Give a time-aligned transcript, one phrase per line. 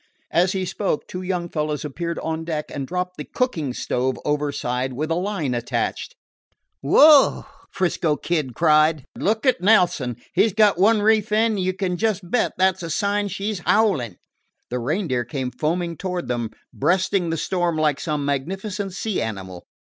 [0.31, 4.93] As he spoke, two young fellows appeared on deck and dropped the cooking stove overside
[4.93, 6.15] with a line attached.
[6.81, 9.05] "Phew!" 'Frisco Kid cried.
[9.15, 10.15] "Look at Nelson.
[10.33, 13.27] He 's got one reef in, and you can just bet that 's a sign
[13.27, 14.17] she 's howlin'!"
[14.71, 19.67] The Reindeer came foaming toward them, breasting the storm like some magnificent sea animal.